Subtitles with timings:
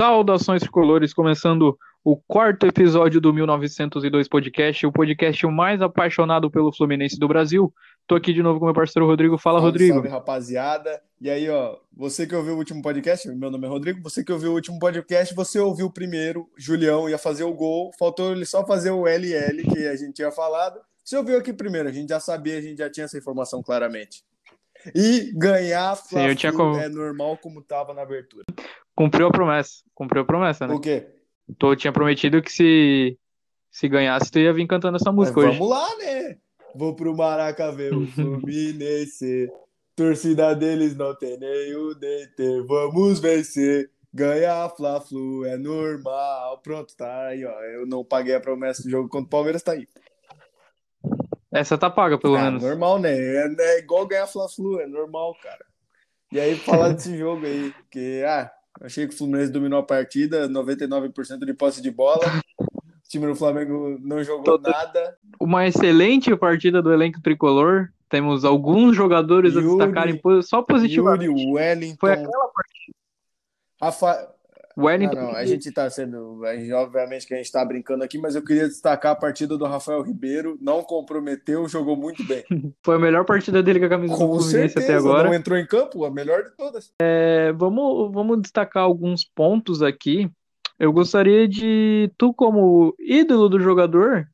[0.00, 7.18] Saudações tricolores, começando o quarto episódio do 1902 Podcast, o podcast mais apaixonado pelo Fluminense
[7.18, 7.70] do Brasil.
[8.06, 9.36] Tô aqui de novo com meu parceiro Rodrigo.
[9.36, 9.92] Fala, salve, Rodrigo.
[9.92, 11.02] Salve, rapaziada.
[11.20, 14.32] E aí, ó, você que ouviu o último podcast, meu nome é Rodrigo, você que
[14.32, 18.46] ouviu o último podcast, você ouviu o primeiro, Julião ia fazer o gol, faltou ele
[18.46, 20.80] só fazer o LL que a gente tinha falado.
[21.04, 24.24] Você ouviu aqui primeiro, a gente já sabia, a gente já tinha essa informação claramente.
[24.94, 28.46] E ganhar Sim, eu tinha é normal como tava na abertura.
[29.00, 29.82] Cumpriu a promessa.
[29.94, 30.74] Cumpriu a promessa, né?
[30.74, 31.08] O quê?
[31.58, 33.18] Tu tinha prometido que se,
[33.70, 35.58] se ganhasse, tu ia vir cantando essa música Mas hoje.
[35.58, 36.36] Vamos lá, né?
[36.74, 39.50] Vou pro Maraca ver o Fluminense.
[39.96, 42.60] Torcida deles não tem nem o DT.
[42.68, 43.90] Vamos vencer.
[44.12, 46.58] Ganhar Fla-Flu é normal.
[46.58, 47.58] Pronto, tá aí, ó.
[47.62, 49.88] Eu não paguei a promessa do jogo contra o Palmeiras, tá aí.
[51.50, 52.62] Essa tá paga, pelo ah, menos.
[52.62, 53.16] Normal, né?
[53.18, 55.64] É, é igual ganhar Fla-Flu, é normal, cara.
[56.30, 60.48] E aí, falar desse jogo aí, que, ah, achei que o Fluminense dominou a partida,
[60.48, 62.24] 99% de posse de bola.
[62.58, 65.16] O time do Flamengo não jogou nada.
[65.40, 67.88] Uma excelente partida do elenco tricolor.
[68.08, 71.26] Temos alguns jogadores Yuri, a destacarem só positivamente.
[71.26, 71.96] Yuri, Wellington.
[72.00, 72.96] Foi aquela partida.
[73.80, 74.39] Rafa...
[74.84, 75.14] Wellington.
[75.14, 76.40] Não, não, a gente tá sendo.
[76.74, 80.02] Obviamente que a gente tá brincando aqui, mas eu queria destacar a partida do Rafael
[80.02, 80.58] Ribeiro.
[80.60, 82.44] Não comprometeu, jogou muito bem.
[82.84, 85.28] Foi a melhor partida dele com a camisa Com do Fluminense certeza, até agora.
[85.28, 86.92] Não entrou em campo, a melhor de todas.
[87.00, 90.30] É, vamos, vamos destacar alguns pontos aqui.
[90.78, 92.10] Eu gostaria de.
[92.16, 94.26] Tu, como ídolo do jogador,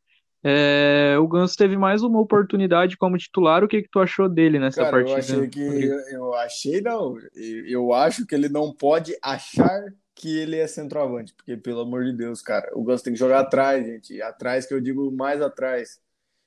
[0.49, 3.65] é, o Ganso teve mais uma oportunidade como titular.
[3.65, 5.13] O que, que tu achou dele nessa Cara, partida?
[5.13, 6.15] Eu achei que.
[6.15, 7.17] Eu, achei, não.
[7.35, 9.83] Eu acho que ele não pode achar
[10.17, 13.41] que ele é centroavante, porque pelo amor de Deus, cara, o Ganso tem que jogar
[13.41, 14.21] atrás, gente.
[14.23, 16.01] Atrás, que eu digo mais atrás.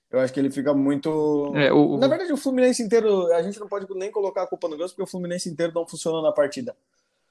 [0.10, 1.54] Eu acho que ele fica muito.
[1.56, 1.96] É, o...
[1.98, 4.96] Na verdade, o Fluminense inteiro, a gente não pode nem colocar a culpa no Ganso,
[4.96, 6.76] porque o Fluminense inteiro não funcionou na partida.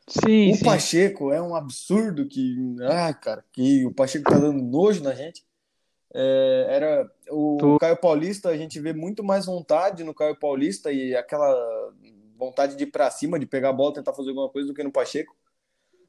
[0.07, 0.65] Sim, o sim.
[0.65, 2.57] Pacheco é um absurdo que.
[2.83, 5.45] Ah, cara, que o Pacheco tá dando nojo na gente.
[6.15, 11.17] É, era o Caio Paulista, a gente vê muito mais vontade no Caio Paulista e
[11.17, 11.93] aquela
[12.39, 14.85] vontade de ir pra cima, de pegar a bola, tentar fazer alguma coisa do que
[14.85, 15.37] no Pacheco.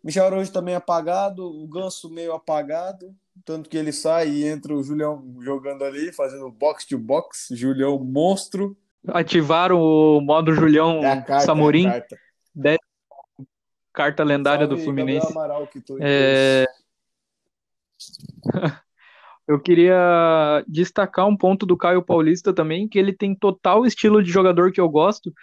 [0.03, 4.83] Michel Araújo também apagado, o Ganso meio apagado, tanto que ele sai e entra o
[4.83, 8.77] Julião jogando ali, fazendo box to box, Julião monstro.
[9.07, 12.17] Ativaram o modo Julião É carta, Samorim, é carta.
[13.93, 15.27] carta lendária Salve, do Fluminense.
[16.01, 16.66] É,
[19.49, 24.29] Eu queria destacar um ponto do Caio Paulista também, que ele tem total estilo de
[24.29, 25.33] jogador que eu gosto,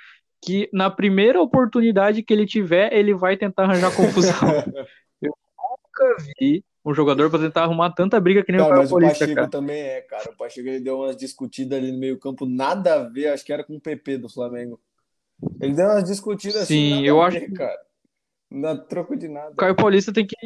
[0.43, 4.33] que na primeira oportunidade que ele tiver, ele vai tentar arranjar confusão.
[5.21, 8.91] Nunca vi um jogador pra tentar arrumar tanta briga que nem o Cara, Caio mas
[8.91, 9.49] o Paulista, Pacheco cara.
[9.49, 10.31] também é, cara.
[10.31, 13.53] O Pacheco ele deu umas discutidas ali no meio campo, nada a ver, acho que
[13.53, 14.81] era com o PP do Flamengo.
[15.61, 17.79] Ele deu umas discutidas assim, Sim, nada eu acho ver, cara.
[18.51, 19.51] Não troco de nada.
[19.53, 20.37] O Caio Paulista tem que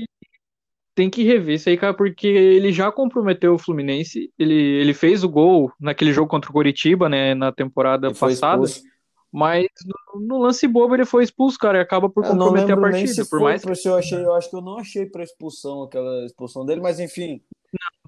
[0.95, 4.31] tem que rever isso aí, cara, porque ele já comprometeu o Fluminense.
[4.39, 8.31] Ele, ele fez o gol naquele jogo contra o Coritiba, né, na temporada Ele foi
[8.31, 8.65] passada.
[8.65, 8.91] expulso.
[9.33, 12.81] Mas no, no lance bobo ele foi expulso, cara, e acaba por não comprometer a
[12.81, 13.25] partida.
[13.27, 16.67] Por mais porque eu achei, eu acho que eu não achei pra expulsão aquela expulsão
[16.67, 17.41] dele, mas enfim.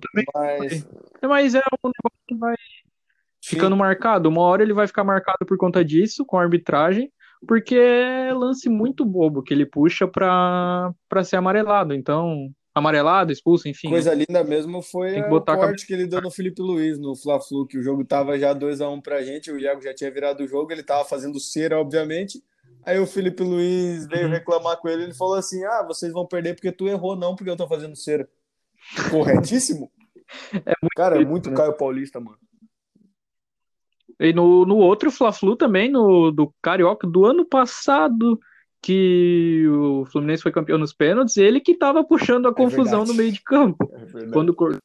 [0.01, 1.27] também Mas que.
[1.27, 2.57] Mas é um negócio que vai
[3.45, 4.29] ficando marcado.
[4.29, 7.13] Uma hora ele vai ficar marcado por conta disso, com a arbitragem,
[7.47, 10.93] porque é lance muito bobo que ele puxa pra
[11.25, 11.95] ser amarelado.
[11.95, 13.89] Então, amarelado, expulso, enfim.
[13.89, 17.67] coisa linda mesmo foi o a corte que ele deu no Felipe Luiz no Fla-Flu,
[17.67, 20.43] que o jogo tava já 2 a 1 pra gente, o Iago já tinha virado
[20.43, 22.43] o jogo, ele tava fazendo cera, obviamente.
[22.85, 24.33] Aí o Felipe Luiz veio Uhum.
[24.33, 27.51] reclamar com ele, ele falou assim: "Ah, vocês vão perder porque tu errou, não porque
[27.51, 28.29] eu tô fazendo cera".
[29.11, 29.91] Corretíssimo?
[30.97, 31.57] Cara, é muito né?
[31.57, 32.39] Caio Paulista, mano.
[34.19, 38.39] E no, no outro Fla-Flu também, no do Carioca, do ano passado,
[38.83, 43.09] que o Fluminense foi campeão nos pênaltis, ele que tava puxando a confusão verdade.
[43.11, 43.89] no meio de campo.
[43.95, 44.27] É.
[44.33, 44.77] Quando cor-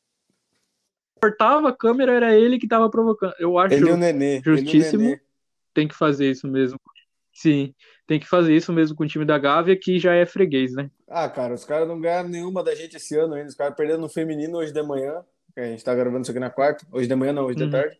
[1.19, 3.33] cortava a câmera, era ele que tava provocando.
[3.39, 5.03] Eu acho Ele Nenê, ele justíssimo.
[5.03, 5.19] Nenê.
[5.73, 6.79] tem que fazer isso mesmo.
[7.33, 7.73] Sim,
[8.07, 10.89] tem que fazer isso mesmo com o time da Gávea, que já é freguês, né?
[11.07, 13.49] Ah, cara, os caras não ganharam nenhuma da gente esse ano ainda.
[13.49, 15.23] Os caras perderam no feminino hoje de manhã.
[15.55, 16.85] A gente tá gravando isso aqui na quarta.
[16.91, 17.65] Hoje de manhã não, hoje Uhum.
[17.65, 17.99] de tarde.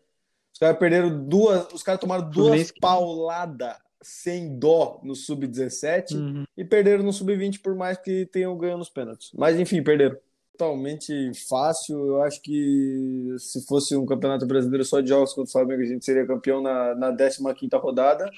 [0.53, 1.71] Os caras perderam duas.
[1.73, 6.44] Os caras tomaram duas Fluminense pauladas sem dó no sub-17 Uhum.
[6.55, 9.31] e perderam no sub-20 por mais que tenham ganho nos pênaltis.
[9.35, 10.17] Mas enfim, perderam.
[10.57, 11.97] Totalmente fácil.
[12.07, 15.85] Eu acho que se fosse um campeonato brasileiro só de jogos contra o Flamengo, a
[15.85, 17.44] gente seria campeão na, na 15
[17.75, 18.29] rodada.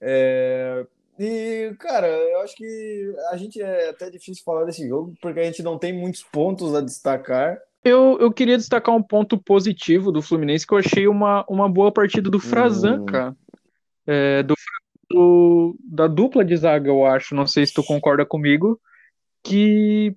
[0.00, 0.84] É,
[1.18, 5.44] E, cara, eu acho que a gente é até difícil falar desse jogo, porque a
[5.44, 7.58] gente não tem muitos pontos a destacar.
[7.84, 11.92] Eu, eu queria destacar um ponto positivo do Fluminense, que eu achei uma, uma boa
[11.92, 13.06] partida do Frazan, Hum.
[13.06, 13.36] cara.
[14.10, 14.54] É, do,
[15.08, 17.34] do- da dupla de zaga, eu acho.
[17.34, 18.80] Não sei se tu concorda comigo.
[19.42, 20.14] que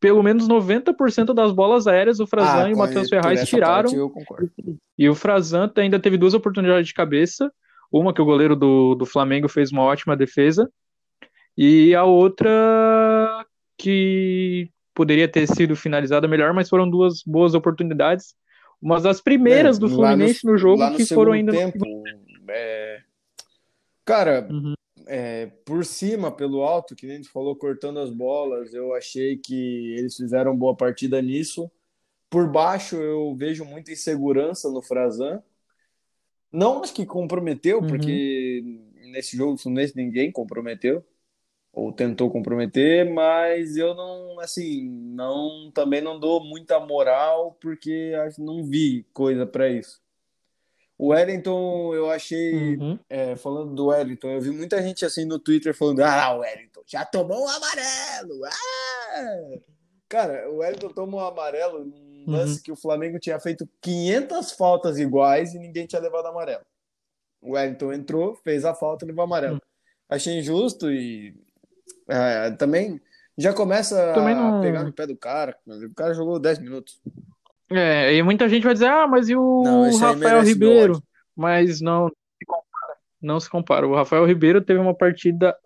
[0.00, 3.90] pelo menos 90% das bolas aéreas o Frazan ah, e o Matheus Ferraz tiraram.
[4.96, 7.52] E o Frazan ainda teve duas oportunidades de cabeça.
[7.92, 10.70] Uma que o goleiro do, do Flamengo fez uma ótima defesa.
[11.56, 13.44] E a outra
[13.76, 18.34] que poderia ter sido finalizada melhor, mas foram duas boas oportunidades.
[18.80, 21.52] Uma das primeiras é, do Fluminense no, no, jogo no que foram ainda.
[21.52, 22.02] Tempo, no...
[22.48, 23.02] é...
[24.10, 24.74] Cara, uhum.
[25.06, 29.36] é, por cima, pelo alto, que nem a gente falou, cortando as bolas, eu achei
[29.36, 31.70] que eles fizeram boa partida nisso.
[32.28, 35.40] Por baixo, eu vejo muita insegurança no Frazan.
[36.50, 37.86] Não acho que comprometeu, uhum.
[37.86, 38.64] porque
[39.12, 41.04] nesse jogo Fluminense ninguém comprometeu
[41.72, 48.64] ou tentou comprometer, mas eu não, assim, não também não dou muita moral porque não
[48.64, 50.02] vi coisa para isso.
[51.00, 52.98] O Wellington, eu achei, uhum.
[53.08, 56.82] é, falando do Wellington, eu vi muita gente assim no Twitter falando: Ah, o Wellington
[56.86, 58.44] já tomou um amarelo!
[58.44, 59.58] Ah!
[60.10, 62.24] Cara, o Wellington tomou um amarelo num uhum.
[62.26, 66.66] lance que o Flamengo tinha feito 500 faltas iguais e ninguém tinha levado amarelo.
[67.40, 69.54] O Wellington entrou, fez a falta e levou amarelo.
[69.54, 69.60] Uhum.
[70.06, 71.34] Achei injusto e
[72.10, 73.00] é, também
[73.38, 74.58] já começa não...
[74.58, 75.56] a pegar no pé do cara.
[75.66, 77.00] O cara jogou 10 minutos.
[77.70, 81.00] É, e muita gente vai dizer, ah, mas e o não, Rafael Ribeiro?
[81.36, 82.96] Mas não, não se compara.
[83.22, 83.88] Não se compara.
[83.88, 85.56] O Rafael Ribeiro teve uma partida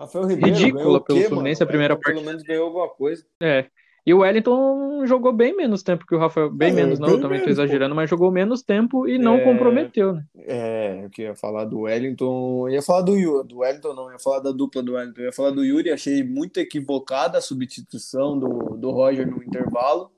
[0.00, 2.14] Ribeiro, ridícula pelo Fluminense, a primeira partida.
[2.14, 3.24] Pelo menos ganhou alguma coisa.
[3.40, 3.66] É.
[4.06, 6.50] E o Wellington jogou bem menos tempo que o Rafael.
[6.50, 9.40] Bem é, menos, não, bem também estou exagerando, mas jogou menos tempo e não é,
[9.44, 10.24] comprometeu, né?
[10.36, 12.68] É, eu queria falar do Wellington.
[12.68, 15.22] Eu ia falar do Yuri, do Wellington não, ia falar da dupla do Wellington.
[15.22, 20.10] Eu ia falar do Yuri, achei muito equivocada a substituição do, do Roger no intervalo.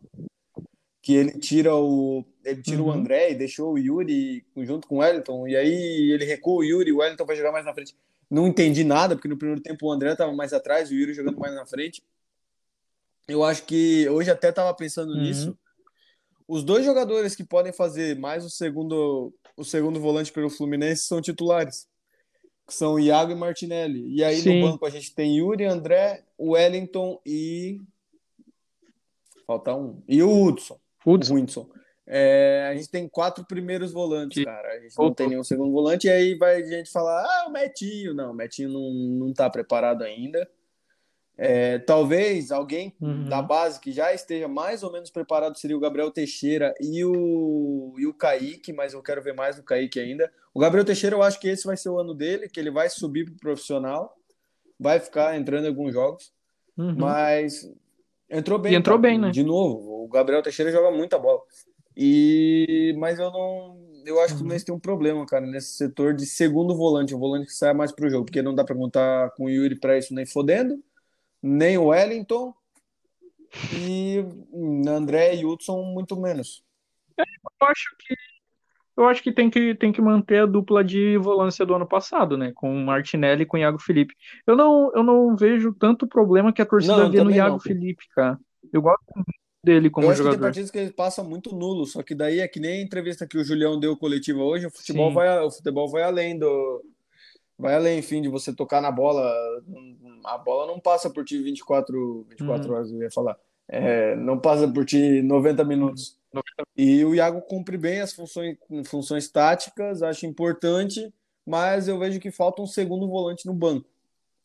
[1.06, 2.25] Que ele tira o.
[2.44, 2.88] Ele tira uhum.
[2.88, 5.47] o André e deixou o Yuri junto com o Wellington.
[5.47, 7.94] E aí ele recua o Yuri e o Wellington vai jogar mais na frente.
[8.29, 11.38] Não entendi nada, porque no primeiro tempo o André estava mais atrás, o Yuri jogando
[11.38, 12.03] mais na frente.
[13.29, 15.20] Eu acho que hoje até estava pensando uhum.
[15.20, 15.56] nisso.
[16.49, 21.23] Os dois jogadores que podem fazer mais o segundo o segundo volante pelo Fluminense são
[21.23, 21.87] titulares.
[22.67, 24.12] Que são Iago e Martinelli.
[24.12, 24.61] E aí Sim.
[24.61, 27.81] no banco a gente tem Yuri, André, Wellington e
[29.47, 30.03] falta um.
[30.08, 30.81] E o Hudson.
[31.06, 31.37] Hudson.
[31.37, 31.70] Hudson.
[32.08, 34.75] É, a gente tem quatro primeiros volantes, cara.
[34.75, 37.53] A gente não tem nenhum segundo volante, e aí vai a gente falar, ah, o
[37.53, 38.14] Metinho.
[38.14, 38.93] Não, o Metinho não,
[39.26, 40.49] não tá preparado ainda.
[41.38, 43.29] É, talvez alguém uhum.
[43.29, 47.94] da base que já esteja mais ou menos preparado seria o Gabriel Teixeira e o,
[47.99, 50.32] e o Kaique, mas eu quero ver mais do Kaique ainda.
[50.55, 52.88] O Gabriel Teixeira, eu acho que esse vai ser o ano dele, que ele vai
[52.88, 54.17] subir para o profissional,
[54.81, 56.32] vai ficar entrando em alguns jogos,
[56.79, 56.97] uhum.
[56.97, 57.70] mas
[58.31, 58.73] entrou bem.
[58.73, 59.11] E entrou cara.
[59.11, 59.31] bem, né?
[59.31, 61.40] De novo, o Gabriel Teixeira joga muita bola.
[61.96, 66.14] E mas eu não, eu acho que o Fluminense tem um problema, cara, nesse setor
[66.14, 69.31] de segundo volante, o volante que sai mais pro jogo, porque não dá para contar
[69.31, 70.82] com o Yuri para isso nem fodendo
[71.46, 72.52] nem o Wellington
[73.73, 74.25] e
[74.88, 76.64] André e Hudson muito menos.
[77.19, 78.14] É, eu acho que
[78.96, 82.37] eu acho que tem que tem que manter a dupla de volância do ano passado,
[82.37, 84.15] né, com Martinelli e com Iago Felipe.
[84.46, 87.60] Eu não eu não vejo tanto problema que a torcida não, vê no Iago não.
[87.60, 88.38] Felipe, cara.
[88.72, 89.05] Eu gosto
[89.62, 90.34] dele como eu acho jogador.
[90.34, 92.82] Que tem partidas que ele passa muito nulo, só que daí é que nem a
[92.82, 95.15] entrevista que o Julião deu coletiva hoje, o futebol Sim.
[95.15, 96.82] vai o futebol vai além do
[97.58, 99.32] vai além, enfim, de você tocar na bola.
[100.24, 102.74] A bola não passa por ti 24, 24 uhum.
[102.74, 103.36] horas, eu ia falar.
[103.69, 106.16] É, não passa por ti 90 minutos.
[106.76, 111.12] E o Iago cumpre bem as funções, funções táticas, acho importante,
[111.44, 113.88] mas eu vejo que falta um segundo volante no banco.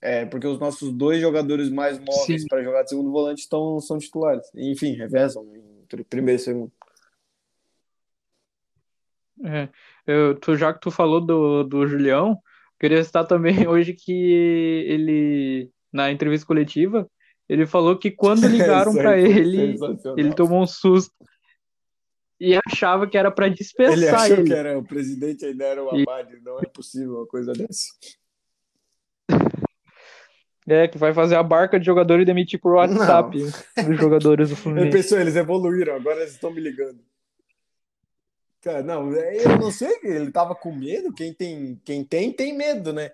[0.01, 3.99] É, porque os nossos dois jogadores mais móveis para jogar de segundo volante estão, são
[3.99, 4.49] titulares.
[4.55, 5.45] Enfim, revezam
[5.83, 6.71] entre primeiro e segundo.
[9.43, 9.69] É,
[10.07, 12.41] eu, tu, já que tu falou do, do Julião,
[12.81, 14.11] Queria citar também hoje que
[14.87, 17.07] ele, na entrevista coletiva,
[17.47, 19.77] ele falou que quando ligaram para ele,
[20.17, 21.13] ele tomou um susto
[22.41, 24.09] e achava que era para dispensar ele.
[24.09, 24.47] achou ele.
[24.47, 26.39] que era o presidente ainda era o Abad, e...
[26.43, 27.93] não é possível uma coisa dessa.
[30.67, 33.37] É, que vai fazer a barca de jogador e demitir por WhatsApp
[33.77, 33.85] não.
[33.85, 34.87] dos jogadores do Fluminense.
[34.89, 36.99] Eu pensou, eles evoluíram, agora eles estão me ligando.
[38.61, 41.11] Cara, não, é, eu não sei, ele tava com medo.
[41.13, 43.11] Quem tem, quem tem, tem medo, né?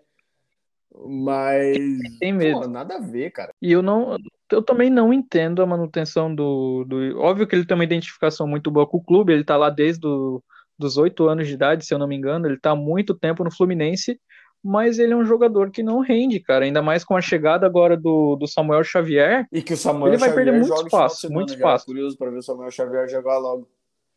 [0.93, 1.77] Mas.
[2.19, 2.61] Tem medo.
[2.61, 3.53] Pô, nada a ver, cara.
[3.61, 4.17] E eu não.
[4.51, 7.19] Eu também não entendo a manutenção do, do.
[7.19, 10.01] Óbvio que ele tem uma identificação muito boa com o clube, ele tá lá desde
[10.01, 10.43] do,
[10.77, 13.43] dos oito anos de idade, se eu não me engano, ele tá há muito tempo
[13.43, 14.19] no Fluminense,
[14.63, 16.65] mas ele é um jogador que não rende, cara.
[16.65, 19.47] Ainda mais com a chegada agora do, do Samuel Xavier.
[19.51, 21.85] E que o Samuel ele vai Xavier perder muito espaço, muito espaço.
[21.85, 23.67] Curioso para ver o Samuel Xavier jogar logo.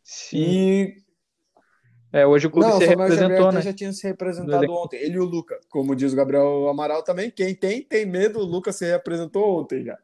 [0.03, 0.37] Sim.
[0.37, 0.95] E
[2.13, 3.61] é, hoje o clube não, se representou, né?
[3.61, 4.97] já tinha se representado ontem.
[4.97, 5.57] Ele e o Luca.
[5.69, 8.39] Como diz o Gabriel Amaral também, quem tem, tem medo.
[8.39, 9.97] O Lucas se representou ontem já.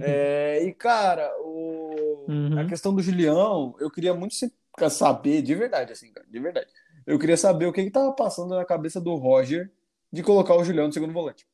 [0.00, 2.24] É, e, cara, o...
[2.28, 2.58] Uhum.
[2.58, 4.34] a questão do Julião, eu queria muito
[4.90, 6.68] saber, de verdade, assim, cara, de verdade.
[7.06, 9.70] Eu queria saber o que que tava passando na cabeça do Roger
[10.12, 11.46] de colocar o Julião no segundo volante.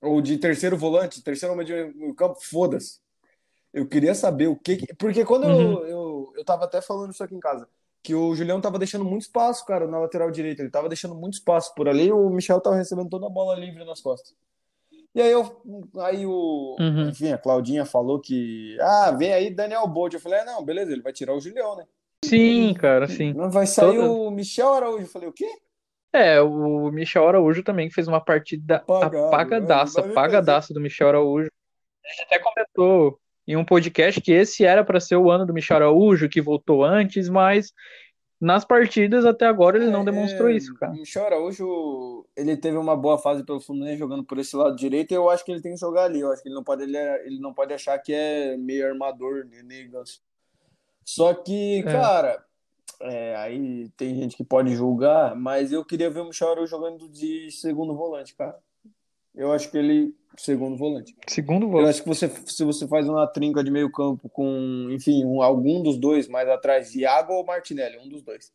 [0.00, 3.00] Ou de terceiro volante, terceiro homem de campo, foda-se.
[3.72, 4.76] Eu queria saber o que.
[4.76, 4.94] que...
[4.94, 5.72] Porque quando Uhum.
[5.72, 7.68] eu, eu, eu tava até falando isso aqui em casa,
[8.02, 10.62] que o Julião tava deixando muito espaço, cara, na lateral direita.
[10.62, 13.84] Ele tava deixando muito espaço por ali, o Michel tava recebendo toda a bola livre
[13.84, 14.34] nas costas.
[15.16, 15.62] E aí eu.
[16.00, 16.76] Aí o.
[16.78, 17.08] Uhum.
[17.08, 18.76] Enfim, a Claudinha falou que.
[18.78, 20.12] Ah, vem aí Daniel Bolt.
[20.12, 21.84] Eu falei, ah, não, beleza, ele vai tirar o Julião, né?
[22.22, 23.32] Sim, cara, sim.
[23.32, 25.04] Não vai sair Toda- o Michel Araújo.
[25.04, 25.48] Eu falei, o quê?
[26.12, 30.80] É, o Michel Araújo também fez uma partida Apagado, apagadaça, é, vai ver apagadaça do
[30.80, 31.50] Michel Araújo.
[32.04, 33.18] A gente até comentou
[33.48, 36.84] em um podcast que esse era para ser o ano do Michel Araújo, que voltou
[36.84, 37.72] antes, mas
[38.40, 40.92] nas partidas até agora ele não demonstrou É, isso, cara.
[40.92, 45.14] Michel Araújo, ele teve uma boa fase pelo Fluminense jogando por esse lado direito, e
[45.14, 46.20] eu acho que ele tem que jogar ali.
[46.20, 48.86] Eu acho que ele não pode, ele, é- ele não pode achar que é meio
[48.86, 50.20] armador, nem ganso.
[51.04, 51.82] Só que, É.
[51.84, 52.44] cara,
[53.00, 57.50] é, aí tem gente que pode julgar, mas eu queria ver o Michel jogando de
[57.50, 58.58] segundo volante, cara
[59.36, 60.14] eu acho que ele.
[60.38, 61.16] Segundo volante.
[61.28, 61.84] Segundo volante.
[61.84, 65.42] Eu acho que você, se você faz uma trinca de meio campo com, enfim, um,
[65.42, 68.52] algum dos dois, mais atrás, Iago ou Martinelli, um dos dois.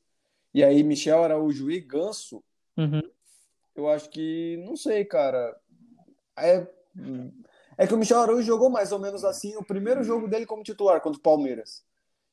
[0.54, 2.44] E aí, Michel Araújo e Ganso,
[2.78, 3.02] uhum.
[3.76, 4.62] eu acho que.
[4.66, 5.56] Não sei, cara.
[6.38, 6.68] É,
[7.78, 10.64] é que o Michel Araújo jogou mais ou menos assim o primeiro jogo dele como
[10.64, 11.84] titular contra o Palmeiras.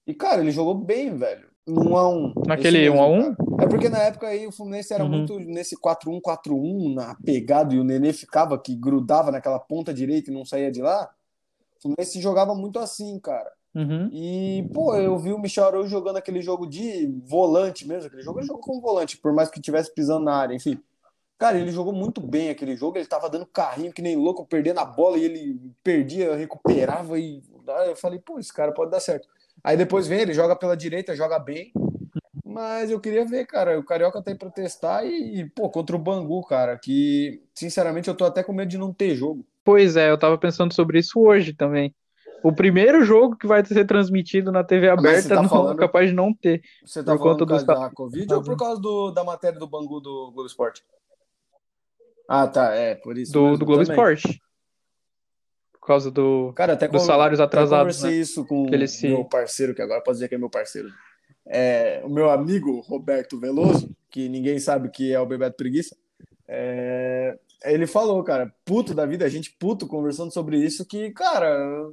[0.07, 1.49] E, cara, ele jogou bem, velho.
[1.67, 3.35] Um a um Naquele um a um.
[3.61, 5.11] É porque na época aí o Fluminense era Uhum.
[5.11, 10.35] muito nesse 4-1-4-1, na pegada, e o Nenê ficava que grudava naquela ponta direita e
[10.35, 11.11] não saía de lá.
[11.79, 13.51] O Fluminense jogava muito assim, cara.
[13.75, 14.09] Uhum.
[14.13, 18.07] E, pô, eu vi o Michel Araújo jogando aquele jogo de volante mesmo.
[18.07, 20.81] Aquele jogo ele jogou como volante, por mais que estivesse pisando na área, enfim.
[21.37, 22.99] Cara, ele jogou muito bem aquele jogo.
[22.99, 27.19] Ele tava dando carrinho que nem louco, perdendo a bola e ele perdia, recuperava.
[27.19, 29.29] E aí eu falei, pô, esse cara pode dar certo.
[29.63, 31.73] Aí depois vem, ele joga pela direita, joga bem.
[32.51, 33.79] Mas eu queria ver, cara.
[33.79, 38.15] O Carioca tá aí pra testar e, pô, contra o Bangu, cara, que sinceramente eu
[38.17, 39.45] tô até com medo de não ter jogo.
[39.63, 41.95] Pois é, eu tava pensando sobre isso hoje também.
[42.43, 45.81] O primeiro jogo que vai ser transmitido na TV você aberta tá não falando- é
[45.87, 46.63] capaz de não ter.
[46.83, 49.25] Você tá Por falando conta por causa dos- da Covid ou por causa do, da
[49.25, 50.83] matéria do Bangu do Globo Esporte?
[52.27, 53.95] Ah, tá, é, por isso Do, mesmo do Globo também.
[53.95, 54.41] Esporte.
[55.79, 56.53] Por causa do.
[56.55, 60.29] Cara, até dos salários atrasados, conversei isso com se- meu parceiro, que agora pode dizer
[60.29, 60.89] que é meu parceiro.
[61.49, 65.97] É, o meu amigo Roberto Veloso, que ninguém sabe que é o Bebeto Preguiça.
[66.47, 71.91] é, ele falou, cara, puto da vida, a gente puto conversando sobre isso, que, cara,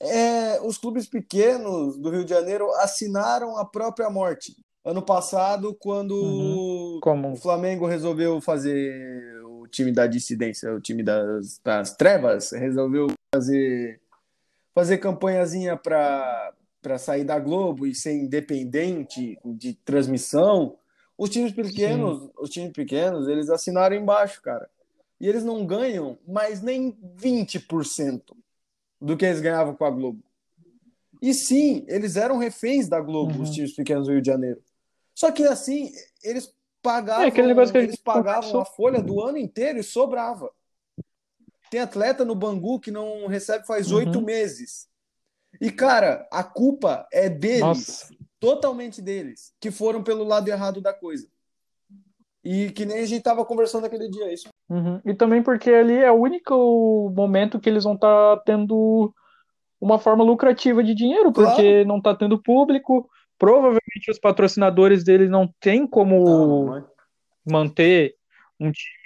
[0.00, 4.56] é, os clubes pequenos do Rio de Janeiro assinaram a própria morte.
[4.84, 6.98] Ano passado, quando Uhum.
[7.02, 7.32] Como?
[7.32, 14.00] o Flamengo resolveu fazer o time da dissidência, o time das, das trevas, resolveu fazer,
[14.74, 16.52] fazer campanhazinha para
[16.86, 20.78] para sair da Globo e ser independente de transmissão.
[21.18, 24.70] Os times pequenos, os times pequenos, eles assinaram embaixo, cara.
[25.20, 28.36] E eles não ganham mais nem 20%
[29.00, 30.22] do que eles ganhavam com a Globo.
[31.20, 33.42] E sim, eles eram reféns da Globo, Uhum.
[33.42, 34.62] os times pequenos do Rio de Janeiro.
[35.12, 35.90] Só que assim,
[36.22, 40.52] eles pagavam, É aquele negócio que eles pagavam a folha do ano inteiro e sobrava.
[41.68, 43.98] Tem atleta no Bangu que não recebe faz Uhum.
[43.98, 44.86] oito meses.
[45.60, 48.14] E, cara, a culpa é deles, Nossa.
[48.38, 51.28] totalmente deles, que foram pelo lado errado da coisa.
[52.44, 54.48] E que nem a gente tava conversando aquele dia, isso.
[54.68, 55.00] Uhum.
[55.04, 59.12] E também porque ali é o único momento que eles vão estar tendo
[59.80, 63.08] uma forma lucrativa de dinheiro, porque não tá tendo público.
[63.38, 66.84] Provavelmente os patrocinadores deles não têm como Não, não é.
[67.44, 68.14] manter
[68.58, 69.05] um time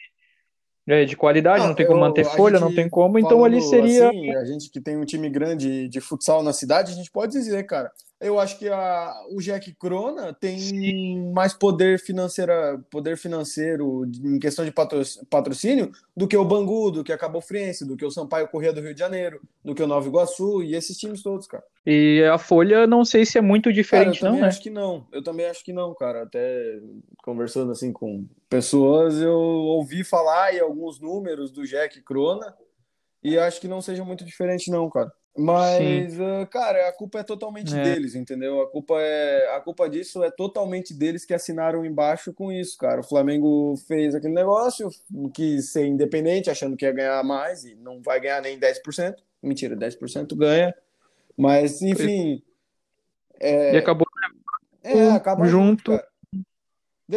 [0.91, 3.19] é, de qualidade, não, tem como manter folha, gente não tem como.
[3.19, 4.09] Então ali seria.
[4.09, 7.33] assim, a gente que tem um time grande de futsal na cidade, a gente pode
[7.33, 7.91] dizer, cara.
[8.21, 12.53] Eu acho que a, o Jack Crona tem mais poder financeiro,
[12.91, 15.01] poder financeiro em questão de patro-
[15.31, 18.75] patrocínio do que o Bangu, do que a Cabo Friense, do que o Sampaio Corrêa
[18.75, 21.65] do Rio de Janeiro, do que o Nova Iguaçu e esses times todos, cara.
[21.87, 24.49] E a folha, não sei se é muito Cara, eu diferente, não, né?
[24.49, 25.07] acho que não.
[25.11, 26.25] Eu também acho que não, cara.
[26.25, 26.79] Até
[27.25, 32.55] conversando assim com pessoas, eu ouvi falar aí alguns números do Jack Crona
[33.23, 35.11] e acho que não seja muito diferente, não, cara.
[35.37, 37.83] Mas, ah, cara, a culpa é totalmente É.
[37.83, 38.61] deles, entendeu?
[38.61, 43.01] A culpa é, a culpa disso é totalmente deles que assinaram embaixo com isso, cara.
[43.01, 44.91] O Flamengo fez aquele negócio,
[45.33, 49.15] quis ser independente, achando que ia ganhar mais e não vai ganhar nem 10%.
[49.43, 50.75] Mentira, 10% ganha.
[51.37, 52.43] Mas, enfim,
[53.41, 54.07] E acabou.
[54.83, 55.93] é, acaba junto.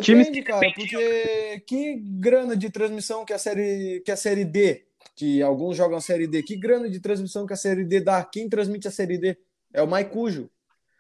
[0.01, 4.85] Times Depende, cara, porque que grana de transmissão que a série que a série D
[5.15, 6.43] que alguns jogam a Série D.
[6.43, 8.23] Que grana de transmissão que a Série D dá?
[8.23, 9.37] Quem transmite a Série D?
[9.73, 10.49] É o Maicujo,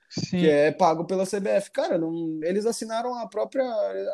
[0.09, 0.39] Sim.
[0.39, 1.71] que é pago pela CBF.
[1.71, 3.65] Cara, não, eles assinaram a própria,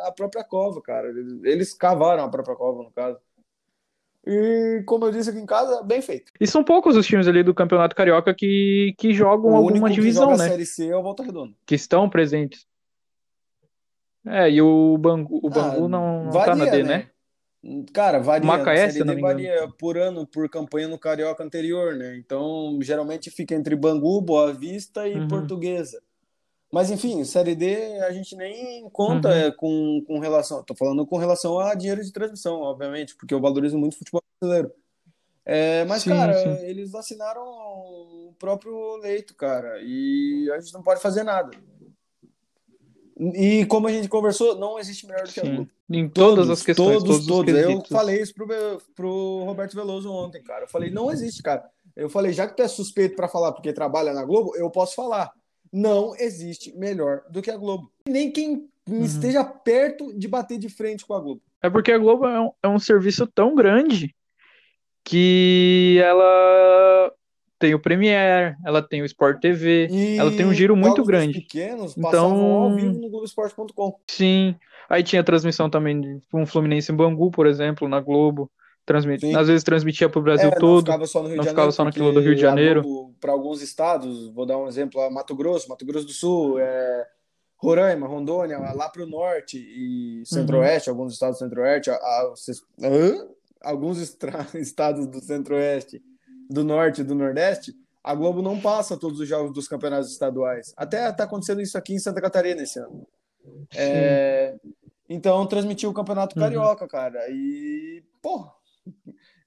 [0.05, 1.09] a própria cova, cara.
[1.09, 3.17] Eles, eles cavaram a própria cova, no caso.
[4.25, 6.31] E, como eu disse aqui em casa, bem feito.
[6.39, 10.35] E são poucos os times ali do Campeonato Carioca que, que jogam o alguma divisão,
[10.35, 10.45] né?
[10.45, 11.53] a Série C é o Volta Redonda.
[11.65, 12.67] Que estão presentes.
[14.25, 17.09] É, e o Bangu, o Bangu Ah, não, não tá na varia, D, né?
[17.93, 18.47] Cara, varia.
[18.47, 22.15] Macaé, A se não varia por ano, por campanha no Carioca anterior, né?
[22.17, 25.27] Então, geralmente fica entre Bangu, Boa Vista e Uhum.
[25.27, 26.01] Portuguesa.
[26.71, 29.35] Mas, enfim, Série D a gente nem conta Uhum.
[29.35, 30.63] é, com, com relação...
[30.63, 34.23] Tô falando com relação a dinheiro de transmissão, obviamente, porque eu valorizo muito o futebol
[34.39, 34.71] brasileiro.
[35.45, 36.65] É, mas, Sim, cara, sim.
[36.65, 41.49] eles assinaram o próprio leito, cara, e a gente não pode fazer nada.
[43.19, 45.43] E como a gente conversou, não existe melhor do que a.
[45.43, 45.69] Globo.
[45.89, 47.53] Em todas as questões, Todos, todos, os todos.
[47.53, 48.47] Eu falei isso pro,
[48.95, 50.63] pro Roberto Veloso ontem, cara.
[50.65, 51.63] Eu falei, não existe, cara.
[51.95, 54.95] Eu falei, já que tu é suspeito pra falar porque trabalha na Globo, eu posso
[54.95, 55.31] falar.
[55.71, 57.91] Não existe melhor do que a Globo.
[58.07, 59.03] Nem quem Uhum.
[59.03, 61.41] esteja perto de bater de frente com a Globo.
[61.61, 64.15] É porque a Globo é um, é um serviço tão grande
[65.03, 67.13] que ela
[67.59, 71.41] tem o Premiere, ela tem o Sport TV, E ela tem um giro muito grande.
[71.41, 73.99] pequenos Então- ao vivo no Globoesporte.com.
[74.07, 74.55] Sim.
[74.89, 78.49] Aí tinha transmissão também de um Fluminense em Bangu, por exemplo, na Globo.
[78.85, 79.21] Transmit...
[79.21, 79.35] Sim.
[79.35, 80.85] Às vezes transmitia para o Brasil É, não todo.
[80.85, 82.81] ficava só no Rio não de ficava Janeiro, só naquilo do Rio de Janeiro.
[83.21, 87.05] Para alguns estados, vou dar um exemplo, Mato Grosso, Mato Grosso do Sul, é,
[87.57, 92.33] Roraima, Rondônia, lá para o norte e centro-oeste, alguns estados do centro-oeste, a- a-
[93.69, 96.01] alguns estra- estados do centro-oeste,
[96.49, 100.73] do norte e do nordeste, a Globo não passa todos os jogos dos campeonatos estaduais.
[100.75, 103.07] Até está acontecendo isso aqui em Santa Catarina esse ano.
[103.75, 104.55] É,
[105.07, 106.43] então, transmitiu o Campeonato Uhum.
[106.43, 107.19] Carioca, cara.
[107.29, 108.47] E, pô,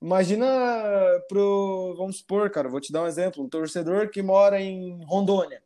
[0.00, 0.46] imagina
[1.28, 1.94] pro.
[1.96, 5.62] Vamos supor, cara, vou te dar um exemplo: um torcedor que mora em Rondônia.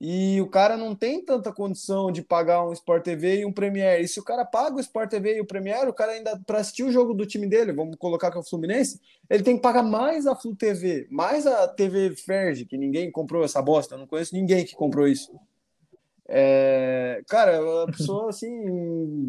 [0.00, 4.02] E o cara não tem tanta condição de pagar um Sport TV e um Premiere.
[4.02, 6.58] E se o cara paga o Sport TV e o Premiere, o cara ainda, para
[6.58, 9.62] assistir o jogo do time dele, vamos colocar que é o Fluminense, ele tem que
[9.62, 13.94] pagar mais a Flu TV, mais a TV Ferge, que ninguém comprou essa bosta.
[13.94, 15.30] Eu não conheço ninguém que comprou isso.
[16.32, 18.48] É, cara, a pessoa assim,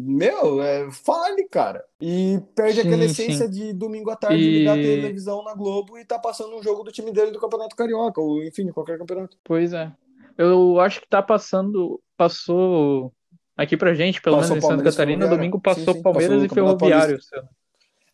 [0.06, 1.84] meu, é, fale, cara.
[2.00, 3.24] E perde Sim, aquela sim.
[3.24, 6.62] essência de domingo à tarde E- ligar a televisão na Globo e tá passando um
[6.62, 9.36] jogo do time dele do Campeonato Carioca, ou enfim, qualquer campeonato.
[9.44, 9.92] Pois é.
[10.36, 12.00] Eu acho que tá passando.
[12.16, 13.12] Passou
[13.56, 16.30] aqui pra gente, pelo Passou menos em Santa Palmeiras Catarina, domingo Sim, passou sim, Palmeiras
[16.42, 17.18] passou e Ferroviário.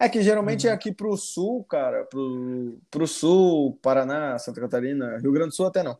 [0.00, 0.72] É que geralmente Uhum.
[0.72, 5.66] é aqui pro sul, cara, pro, pro sul, Paraná, Santa Catarina, Rio Grande do Sul
[5.66, 5.98] até não.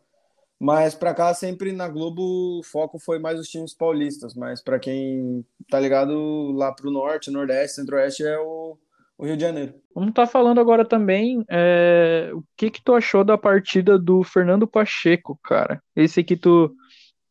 [0.61, 4.79] Mas pra cá sempre na Globo o foco foi mais os times paulistas, mas pra
[4.79, 8.77] quem tá ligado lá pro norte, nordeste, centro-oeste é o,
[9.19, 9.75] o Rio de Janeiro.
[9.93, 14.67] Vamos estar falando agora também é, o que que tu achou da partida do Fernando
[14.67, 15.83] Pacheco, cara?
[15.97, 16.73] Esse que tu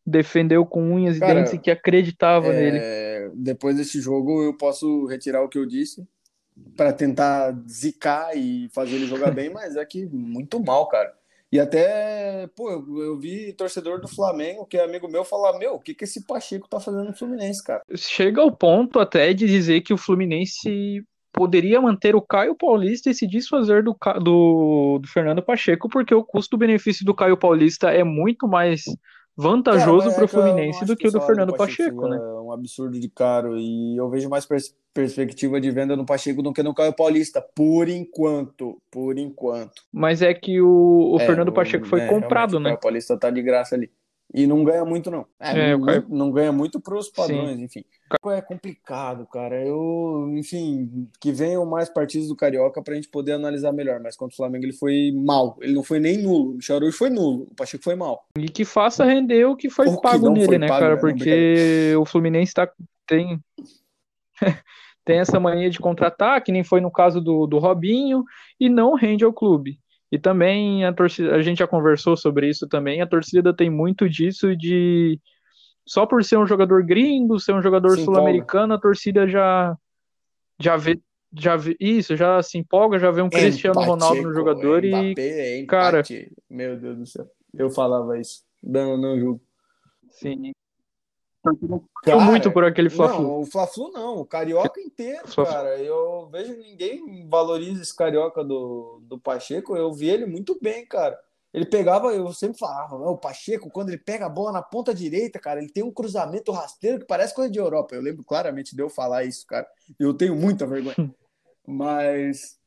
[0.05, 2.77] defendeu com unhas Cara, e dentes e que acreditava nele.
[2.81, 6.05] É, depois desse jogo eu posso retirar o que eu disse
[6.75, 11.13] para tentar zicar e fazer ele jogar bem, mas é que muito mal, cara.
[11.49, 15.75] E até, pô, eu, eu vi torcedor do Flamengo, que é amigo meu, falar: Meu,
[15.75, 17.81] o que, que esse Pacheco tá fazendo no Fluminense, cara?
[17.95, 23.13] Chega ao ponto até de dizer que o Fluminense poderia manter o Caio Paulista e
[23.13, 28.47] se desfazer do, do, do Fernando Pacheco, porque o custo-benefício do Caio Paulista é muito
[28.47, 28.83] mais
[29.35, 32.17] vantajoso mas para o é que Fluminense do que o do Fernando Pacheco, seja né?
[32.41, 36.51] um absurdo de caro e eu vejo mais pers- perspectiva de venda no Pacheco do
[36.51, 39.83] que no Caio Paulista, por enquanto, por enquanto.
[39.93, 42.69] Mas é que o, o É, Fernando Pacheco foi é, comprado, realmente, O né?
[42.71, 43.91] Caio Paulista tá de graça ali.
[44.33, 45.25] E não ganha muito, não.
[45.39, 47.83] É, É, não, Caio- não ganha muito pros padrões, enfim.
[48.27, 49.65] É complicado, cara.
[49.65, 54.01] Eu, enfim, que venham mais partidos do Carioca pra gente poder analisar melhor.
[54.01, 55.57] Mas contra o Flamengo ele foi mal.
[55.61, 56.51] Ele não foi nem nulo.
[56.51, 57.47] O Michel Araújo foi nulo.
[57.49, 58.25] O Pacheco foi mal.
[58.37, 60.95] E que faça render o que foi O pago nele, foi né, pago, cara?
[60.95, 61.01] né?
[61.01, 62.69] Não, Porque o Fluminense tá,
[63.07, 63.39] tem,
[65.05, 68.23] tem essa mania de contratar, que nem foi no caso do, do Robinho,
[68.59, 69.79] e não rende ao clube.
[70.11, 74.09] E também a torcida, a gente já conversou sobre isso também, a torcida tem muito
[74.09, 75.19] disso de
[75.85, 79.75] só por ser um jogador gringo, ser um jogador sul-americano, a torcida já
[80.59, 80.99] já vê
[81.37, 85.65] já vê isso, já se empolga, já vê um Cristiano Ronaldo no jogador e Mbappé,
[85.65, 86.31] cara- empate.
[86.49, 87.27] Meu Deus do céu.
[87.53, 88.43] Eu falava isso.
[88.63, 89.41] Não, não julgo.
[90.09, 90.53] sim,
[92.03, 93.21] Cara, muito por aquele Fla-Flu.
[93.21, 95.77] Não, o Fla-Flu não, o Carioca inteiro, cara.
[95.77, 99.75] Eu vejo ninguém valoriza esse Carioca do, do Pacheco.
[99.75, 101.17] Eu vi ele muito bem, cara.
[101.53, 104.93] Ele pegava, eu sempre falava, "Não, o Pacheco, quando ele pega a bola na ponta
[104.93, 107.95] direita, cara, ele tem um cruzamento rasteiro que parece coisa de Europa.
[107.95, 109.67] Eu lembro claramente de eu falar isso, cara.
[109.99, 110.95] Eu tenho muita vergonha.
[111.65, 112.57] Mas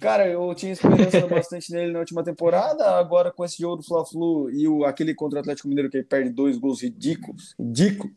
[0.00, 4.50] Cara, eu tinha esperança bastante nele na última temporada, agora com esse jogo do Fla-Flu
[4.50, 8.10] e o, aquele contra o Atlético Mineiro que ele perde dois gols ridículos, ridículo,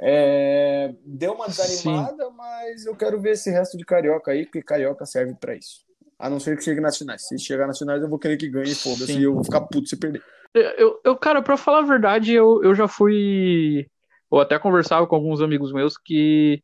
[0.00, 2.34] é, deu uma desanimada, Sim.
[2.36, 5.84] mas eu quero ver esse resto de Carioca aí, porque Carioca serve para isso.
[6.18, 7.26] A não ser que chegue nas finais.
[7.26, 9.88] Se chegar nas finais, eu vou querer que ganhe, foda-se, e eu vou ficar puto
[9.88, 10.22] se perder.
[10.54, 13.86] Eu, eu, cara, pra falar a verdade, eu, eu já fui.
[14.30, 16.62] Eu até conversava com alguns amigos meus que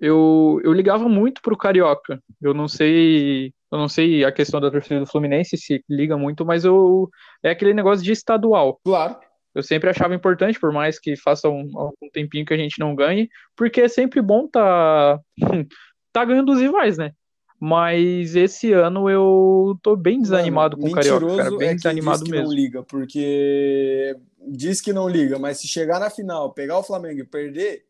[0.00, 2.20] eu, eu ligava muito pro Carioca.
[2.40, 3.52] Eu não sei.
[3.70, 7.08] Eu não sei a questão da torcida do Fluminense se liga muito, mas eu
[7.42, 8.78] é aquele negócio de estadual.
[8.84, 9.16] Claro.
[9.54, 12.94] Eu sempre achava importante, por mais que faça um, algum tempinho que a gente não
[12.94, 15.20] ganhe, porque é sempre bom tá,
[16.12, 17.12] tá ganhando os rivais, né?
[17.60, 21.56] Mas esse ano eu tô bem desanimado Mano, com o Carioca, cara.
[21.56, 22.48] Bem é desanimado que mesmo.
[22.48, 24.16] não liga, porque
[24.48, 27.84] diz que não liga, mas se chegar na final, pegar o Flamengo e perder,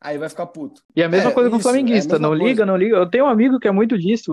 [0.00, 0.82] aí vai ficar puto.
[0.94, 2.44] E a mesma é, coisa com o flamenguista, é não coisa.
[2.44, 2.96] liga, não liga.
[2.96, 4.30] Eu tenho um amigo que é muito disso.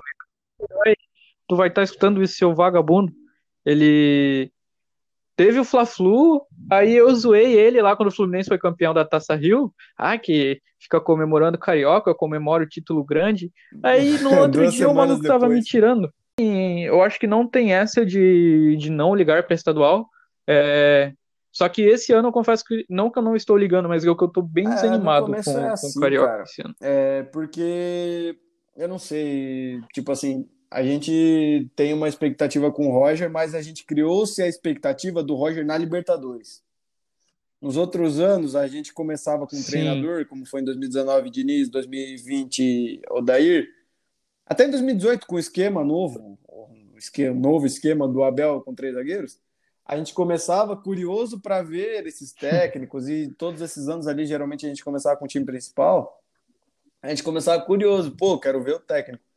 [1.48, 3.12] Tu vai estar tá escutando isso, seu vagabundo.
[3.64, 4.52] Ele
[5.40, 9.34] teve o Fla-Flu, aí eu zoei ele lá quando o Fluminense foi campeão da Taça
[9.34, 9.72] Rio.
[9.96, 13.50] Ah, que fica comemorando Carioca, comemora o título grande.
[13.82, 15.40] Aí no outro dia o maluco depois.
[15.40, 16.12] tava me tirando.
[16.38, 20.10] E eu acho que não tem essa de, de não ligar para estadual.
[20.46, 21.14] É,
[21.50, 24.14] só que esse ano eu confesso que não que eu não estou ligando, mas eu
[24.14, 26.42] que eu tô bem é, desanimado com, é assim, com o Carioca cara.
[26.42, 26.74] esse ano.
[26.82, 28.36] É, porque
[28.76, 33.60] eu não sei, tipo assim, a gente tem uma expectativa com o Roger, mas a
[33.60, 36.62] gente criou-se a expectativa do Roger na Libertadores.
[37.60, 43.02] Nos outros anos, a gente começava com um treinador, como foi em 2019, Diniz, 2020,
[43.10, 43.68] Odair,
[44.46, 48.94] até em 2018, com o esquema novo, o esquema, novo esquema do Abel com três
[48.94, 49.38] zagueiros,
[49.84, 54.68] a gente começava curioso para ver esses técnicos, e todos esses anos ali, geralmente a
[54.68, 56.22] gente começava com o time principal,
[57.02, 59.29] a gente começava curioso, pô, quero ver o técnico.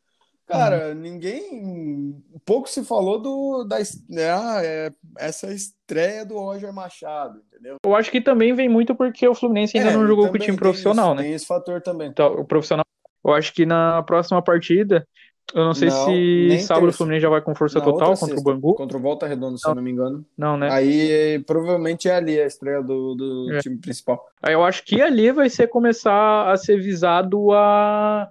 [0.47, 0.95] Cara, uhum.
[0.95, 2.23] ninguém.
[2.45, 3.77] Pouco se falou do da
[4.10, 7.77] né, ah, é, essa estreia do Roger Machado, entendeu?
[7.84, 10.39] Eu acho que também vem muito porque o Fluminense ainda é, não jogou com o
[10.39, 11.23] time profissional, isso, né?
[11.23, 12.10] Tem esse fator também.
[12.10, 12.86] Então, o profissional.
[13.25, 15.08] Eu acho que na próxima partida,
[15.53, 18.41] eu não sei não, se sábado o Fluminense já vai com força total contra sexta,
[18.41, 18.75] o Bangu.
[18.75, 19.71] Contra o Volta Redonda, se não.
[19.71, 20.25] eu não me engano.
[20.38, 20.69] Não, né?
[20.69, 23.60] Aí provavelmente é ali a estreia do, do é.
[23.60, 24.25] time principal.
[24.41, 28.29] Aí eu acho que ali vai ser começar a ser visado a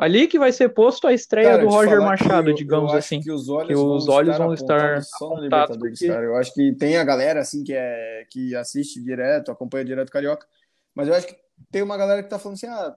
[0.00, 3.20] Ali que vai ser posto a estreia cara, do Roger Machado, digamos assim.
[3.20, 6.10] Que os olhos, que os vão, olhos estar vão estar só na Libertadores, porque...
[6.10, 10.46] Eu acho que tem a galera assim que é que assiste direto, acompanha direto carioca,
[10.94, 11.36] mas eu acho que
[11.70, 12.96] tem uma galera que tá falando assim: "Ah,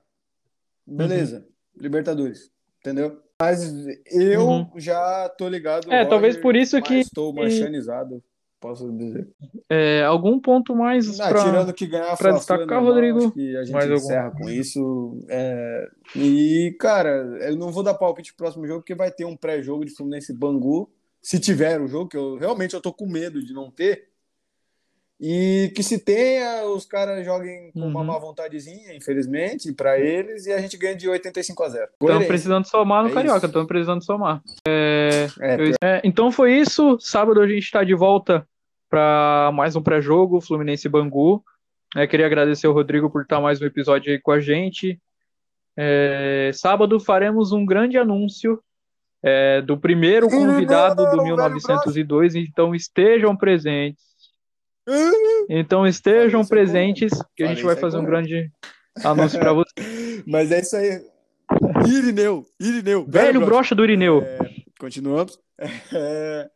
[0.88, 1.82] beleza, uhum.
[1.82, 3.22] Libertadores", entendeu?
[3.42, 3.70] Mas
[4.10, 4.72] eu uhum.
[4.78, 5.92] já tô ligado.
[5.92, 8.24] É, Roger, talvez por isso que estou machanizado
[8.64, 9.28] posso dizer.
[9.70, 13.32] É, algum ponto mais para tirando que ganhar para destacar, normal, Rodrigo?
[13.32, 14.38] que a gente mais encerra algum.
[14.38, 15.20] com isso.
[15.28, 15.90] É...
[16.16, 17.10] E cara,
[17.42, 20.34] eu não vou dar palpite pro próximo jogo porque vai ter um pré-jogo de Fluminense
[20.34, 20.90] Bangu,
[21.22, 24.08] se tiver o jogo que eu realmente eu tô com medo de não ter.
[25.20, 27.88] E que se tenha, os caras joguem com uhum.
[27.88, 31.90] uma má vontadezinha, infelizmente, para eles, e a gente ganha de 85 a 0.
[32.02, 34.42] Estamos precisando somar no é Carioca, estamos precisando somar.
[34.68, 36.98] É, é, eu, é, então foi isso.
[37.00, 38.46] Sábado a gente está de volta
[38.94, 41.44] para mais um pré-jogo, Fluminense Bangu.
[41.96, 45.02] É, queria agradecer o Rodrigo por estar mais um episódio aí com a gente.
[45.76, 48.62] É, sábado faremos um grande anúncio
[49.24, 54.06] é, do primeiro convidado do 1902, então estejam presentes.
[55.50, 58.52] Então estejam presentes, que a gente vai fazer um grande
[59.04, 60.24] anúncio para vocês.
[60.28, 61.04] Mas é isso aí.
[61.88, 63.08] Irineu, Irineu.
[63.08, 64.22] Velho brocha do Irineu.
[64.22, 64.38] É,
[64.80, 65.40] continuamos.
[65.96, 66.50] É,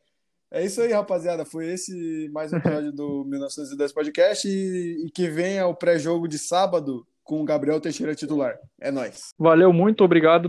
[0.51, 1.45] é isso aí, rapaziada.
[1.45, 6.39] Foi esse mais um episódio do 1910 Podcast e, e que venha o pré-jogo de
[6.39, 8.55] sábado com o Gabriel Teixeira titular.
[8.79, 9.33] É nós.
[9.37, 10.45] Valeu, muito obrigado